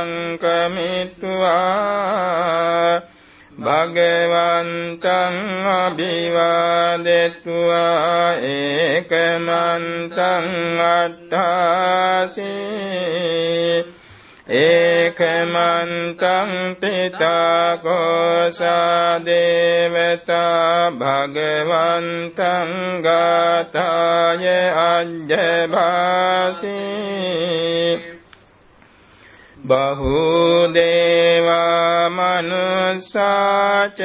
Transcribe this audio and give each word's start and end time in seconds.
භගවන්තං 3.57 5.35
අභිවාදෙත්වා 5.73 6.37
ඒකමන්තං 8.49 10.45
අට්ඨාසී 10.87 12.57
ඒකමන්තං 14.49 16.51
පිතා 16.81 17.77
කෝසා 17.77 19.21
දේවතා 19.21 20.91
භගවන්තං 20.93 22.71
ගාතාය 23.03 24.45
අජ්ජභාසී 24.85 26.77
බහුදේවා 29.67 31.76
මනුසාච 32.39 33.99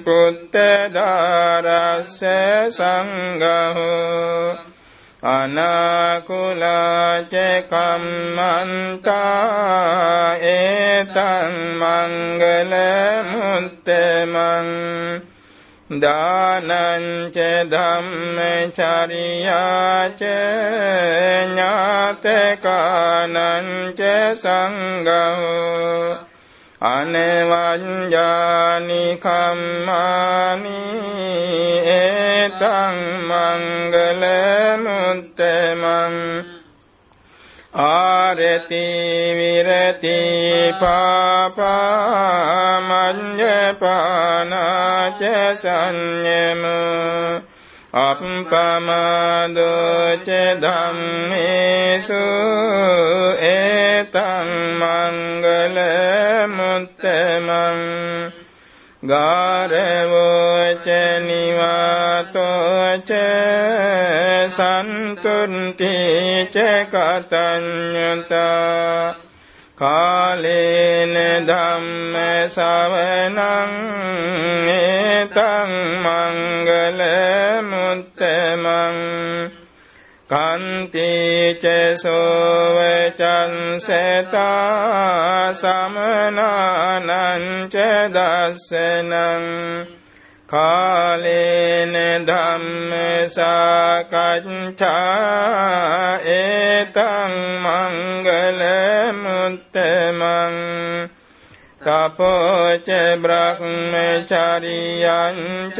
පුත්තදාරස්ස 0.00 2.24
සංඝෝ 2.70 4.56
අනාකුලාච 5.24 7.34
කම්මන්තා 7.68 9.20
ඒතං 10.48 11.76
මංගල 11.76 12.72
මුත්තමං 13.30 14.68
දානංච 15.84 17.36
ධම්මචරියාච 17.68 18.72
ඥාතකානංච 21.44 22.40
සංඝෝ 24.34 26.16
අනවඤ්ඤානි 26.80 27.60
කම්මානි 29.20 30.80
ඒතං 31.92 32.96
මංගල 33.28 34.24
මුත්තමං 34.84 36.16
ආරති 37.84 38.86
විරති 39.36 40.18
පාපමඤ්ඤපානාච 45.14 45.56
සංයම 45.56 46.62
අප්පමදෝච 47.94 49.48
ධම්මේසු 50.62 52.24
ඒතං 53.40 54.48
මංගල 54.80 55.78
මුත්තමං 56.48 57.80
ගාරවෝච 59.02 60.86
නිවාතෝච 61.26 63.10
සන්තුන්ති 64.48 65.94
ච 66.46 66.56
කතඤ්ඤතා 66.86 68.44
කාලේන 69.76 71.14
ධම්ම 71.42 72.14
සවනං 72.48 73.70
කන්ති 80.84 81.56
ච 81.56 81.64
සෝවචංසතා 81.96 83.24
සමනානං 85.54 87.08
ච 87.68 87.76
දස්සනං 88.08 89.44
කාලේන 90.46 91.94
ධම්ම 92.26 92.92
සාකච්ඡා 93.28 94.90
ඒතං 96.30 97.32
මංගල 97.64 98.60
මුත්තමං 99.14 100.54
තපෝච 101.84 102.88
බ්‍රහ්මචරියං 103.22 104.28
ච 105.76 105.78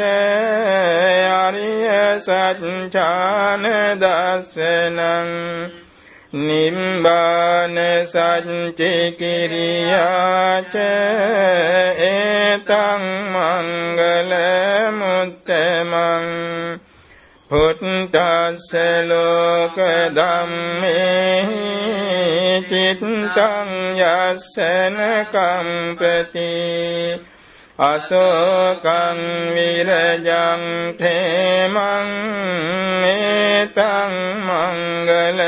අරිය 1.39 1.89
සත්‍යාන 2.19 3.65
දස්සනං 4.03 5.31
නිම්බාන 6.35 7.77
සච්චි 8.05 8.95
කිරියාච 9.19 10.75
ඒතං 12.03 13.05
මංගල 13.35 14.33
මුත්තමං. 14.99 16.27
පුත්තස්ස 17.51 18.71
ලෝක 19.09 19.79
ධම්මේ 20.15 21.34
චිත්තං 22.75 23.71
යස්සන 23.97 24.97
කම්පති 25.31 26.51
අශෝකං 27.81 29.21
විරජං 29.55 30.63
තේමං 30.99 32.11
ඒතං 33.05 34.15
මංගල 34.43 35.41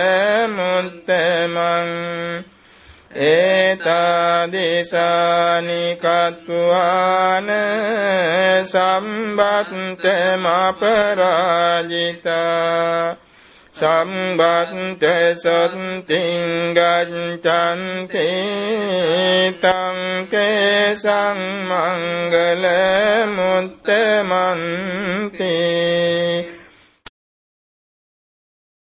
මුත්තමං 0.54 1.90
ඒතාදිසානි 3.26 4.64
කତ୍වාන 5.96 7.48
සම්බත්තමපරාජිතා 8.64 10.06
සම්බත්ත 13.76 15.04
සත්තිං 15.34 16.46
ගච්ඡන්ති 16.72 18.28
තං 19.62 19.98
කේසං 20.32 21.38
මංගල 21.68 22.64
මුත්තමන්ති 23.36 24.76